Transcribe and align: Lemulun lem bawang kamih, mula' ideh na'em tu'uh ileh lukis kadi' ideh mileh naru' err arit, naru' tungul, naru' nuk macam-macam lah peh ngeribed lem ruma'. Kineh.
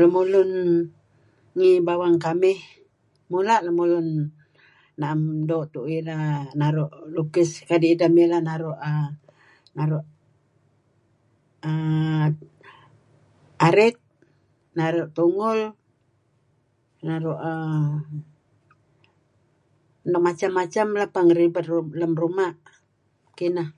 Lemulun 0.00 0.50
lem 1.58 1.84
bawang 1.86 2.16
kamih, 2.26 2.58
mula' 3.30 3.58
ideh 3.60 4.16
na'em 5.00 5.20
tu'uh 5.74 5.88
ileh 5.96 6.20
lukis 7.16 7.50
kadi' 7.68 7.92
ideh 7.94 8.10
mileh 8.16 8.40
naru' 8.48 8.76
err 9.82 9.92
arit, 13.66 13.96
naru' 14.78 15.06
tungul, 15.16 15.58
naru' 17.06 17.36
nuk 20.10 20.22
macam-macam 20.26 20.86
lah 20.98 21.08
peh 21.14 21.22
ngeribed 21.26 21.66
lem 22.00 22.12
ruma'. 22.20 22.54
Kineh. 23.36 23.68